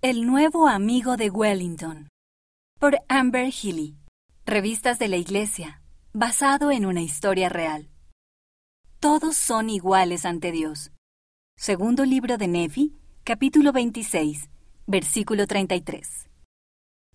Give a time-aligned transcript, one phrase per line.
[0.00, 2.06] El nuevo amigo de Wellington.
[2.78, 3.96] Por Amber Healy.
[4.46, 5.82] Revistas de la Iglesia.
[6.12, 7.90] Basado en una historia real.
[9.00, 10.92] Todos son iguales ante Dios.
[11.56, 12.92] Segundo libro de Nefi,
[13.24, 14.48] capítulo 26,
[14.86, 16.30] versículo 33.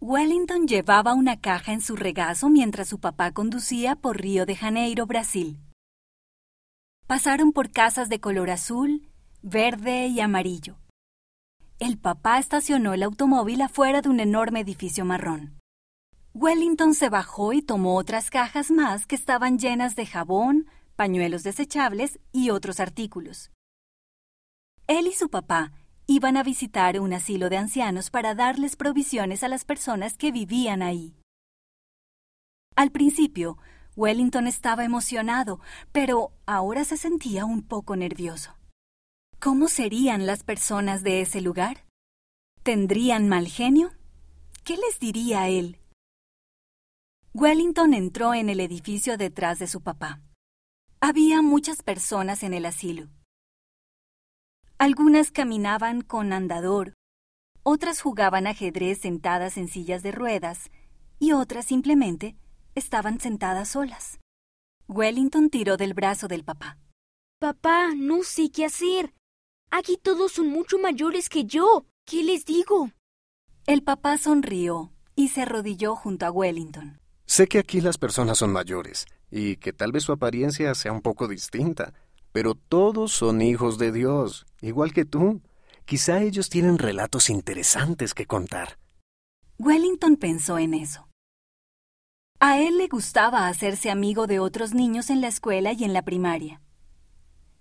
[0.00, 5.04] Wellington llevaba una caja en su regazo mientras su papá conducía por Río de Janeiro,
[5.04, 5.60] Brasil.
[7.06, 9.06] Pasaron por casas de color azul,
[9.42, 10.78] verde y amarillo.
[11.80, 15.58] El papá estacionó el automóvil afuera de un enorme edificio marrón.
[16.34, 22.20] Wellington se bajó y tomó otras cajas más que estaban llenas de jabón, pañuelos desechables
[22.32, 23.50] y otros artículos.
[24.88, 25.72] Él y su papá
[26.06, 30.82] iban a visitar un asilo de ancianos para darles provisiones a las personas que vivían
[30.82, 31.16] ahí.
[32.76, 33.56] Al principio,
[33.96, 35.60] Wellington estaba emocionado,
[35.92, 38.59] pero ahora se sentía un poco nervioso.
[39.42, 41.86] ¿Cómo serían las personas de ese lugar?
[42.62, 43.90] ¿Tendrían mal genio?
[44.64, 45.80] ¿Qué les diría él?
[47.32, 50.20] Wellington entró en el edificio detrás de su papá.
[51.00, 53.08] Había muchas personas en el asilo.
[54.76, 56.92] Algunas caminaban con andador,
[57.62, 60.70] otras jugaban ajedrez sentadas en sillas de ruedas
[61.18, 62.36] y otras simplemente
[62.74, 64.20] estaban sentadas solas.
[64.86, 66.76] Wellington tiró del brazo del papá.
[67.38, 69.14] Papá, no sé qué hacer.
[69.70, 71.84] Aquí todos son mucho mayores que yo.
[72.04, 72.90] ¿Qué les digo?
[73.66, 77.00] El papá sonrió y se arrodilló junto a Wellington.
[77.24, 81.02] Sé que aquí las personas son mayores y que tal vez su apariencia sea un
[81.02, 81.94] poco distinta,
[82.32, 85.40] pero todos son hijos de Dios, igual que tú.
[85.84, 88.78] Quizá ellos tienen relatos interesantes que contar.
[89.58, 91.06] Wellington pensó en eso.
[92.40, 96.02] A él le gustaba hacerse amigo de otros niños en la escuela y en la
[96.02, 96.60] primaria.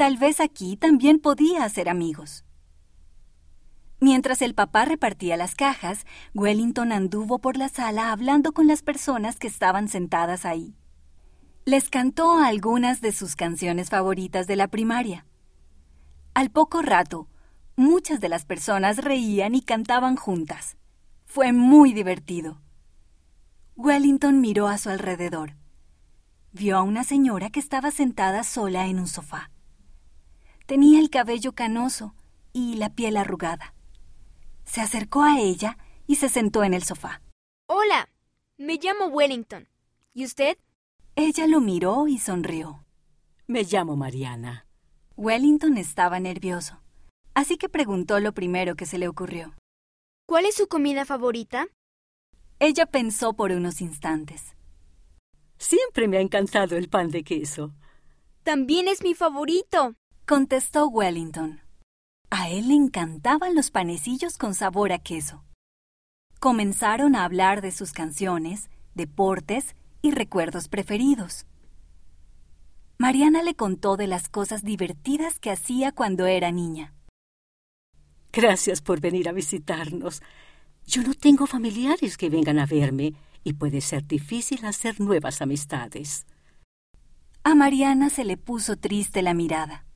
[0.00, 2.46] Tal vez aquí también podía hacer amigos.
[4.00, 9.38] Mientras el papá repartía las cajas, Wellington anduvo por la sala hablando con las personas
[9.38, 10.74] que estaban sentadas ahí.
[11.66, 15.26] Les cantó algunas de sus canciones favoritas de la primaria.
[16.32, 17.28] Al poco rato,
[17.76, 20.78] muchas de las personas reían y cantaban juntas.
[21.26, 22.62] Fue muy divertido.
[23.76, 25.56] Wellington miró a su alrededor.
[26.52, 29.50] Vio a una señora que estaba sentada sola en un sofá.
[30.70, 32.14] Tenía el cabello canoso
[32.52, 33.74] y la piel arrugada.
[34.64, 35.76] Se acercó a ella
[36.06, 37.22] y se sentó en el sofá.
[37.66, 38.08] Hola,
[38.56, 39.68] me llamo Wellington.
[40.14, 40.56] ¿Y usted?
[41.16, 42.84] Ella lo miró y sonrió.
[43.48, 44.68] Me llamo Mariana.
[45.16, 46.80] Wellington estaba nervioso,
[47.34, 49.56] así que preguntó lo primero que se le ocurrió.
[50.24, 51.66] ¿Cuál es su comida favorita?
[52.60, 54.54] Ella pensó por unos instantes.
[55.58, 57.74] Siempre me ha encantado el pan de queso.
[58.44, 59.96] También es mi favorito,
[60.30, 61.60] contestó Wellington.
[62.30, 65.42] A él le encantaban los panecillos con sabor a queso.
[66.38, 71.46] Comenzaron a hablar de sus canciones, deportes y recuerdos preferidos.
[72.96, 76.94] Mariana le contó de las cosas divertidas que hacía cuando era niña.
[78.32, 80.22] Gracias por venir a visitarnos.
[80.86, 86.24] Yo no tengo familiares que vengan a verme y puede ser difícil hacer nuevas amistades.
[87.42, 89.89] A Mariana se le puso triste la mirada.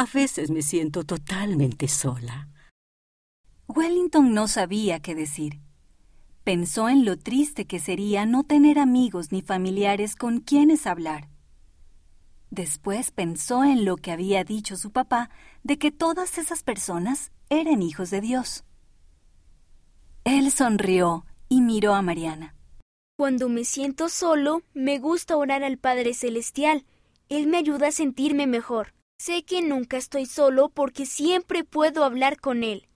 [0.00, 2.48] A veces me siento totalmente sola.
[3.68, 5.60] Wellington no sabía qué decir.
[6.42, 11.28] Pensó en lo triste que sería no tener amigos ni familiares con quienes hablar.
[12.48, 15.28] Después pensó en lo que había dicho su papá
[15.64, 18.64] de que todas esas personas eran hijos de Dios.
[20.24, 22.54] Él sonrió y miró a Mariana.
[23.18, 26.86] Cuando me siento solo, me gusta orar al Padre Celestial.
[27.28, 28.94] Él me ayuda a sentirme mejor.
[29.20, 32.88] Sé que nunca estoy solo porque siempre puedo hablar con Él.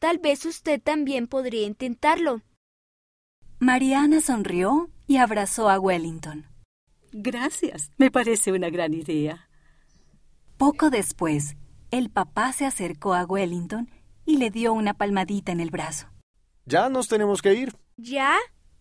[0.00, 2.42] Tal vez usted también podría intentarlo.
[3.60, 6.46] Mariana sonrió y abrazó a Wellington.
[7.12, 9.48] Gracias, me parece una gran idea.
[10.56, 11.54] Poco después,
[11.92, 13.88] el papá se acercó a Wellington
[14.26, 16.08] y le dio una palmadita en el brazo.
[16.66, 17.76] Ya nos tenemos que ir.
[17.96, 18.36] ¿Ya?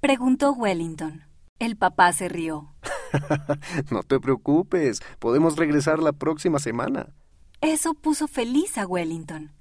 [0.00, 1.22] preguntó Wellington.
[1.60, 2.74] El papá se rió.
[3.90, 7.14] no te preocupes, podemos regresar la próxima semana.
[7.60, 9.52] Eso puso feliz a Wellington.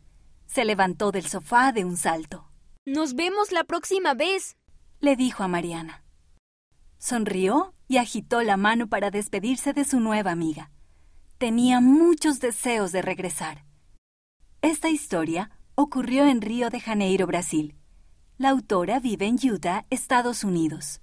[0.45, 2.49] Se levantó del sofá de un salto.
[2.85, 4.57] Nos vemos la próxima vez,
[4.99, 6.03] le dijo a Mariana.
[6.97, 10.71] Sonrió y agitó la mano para despedirse de su nueva amiga.
[11.37, 13.65] Tenía muchos deseos de regresar.
[14.61, 17.75] Esta historia ocurrió en Río de Janeiro, Brasil.
[18.37, 21.01] La autora vive en Utah, Estados Unidos.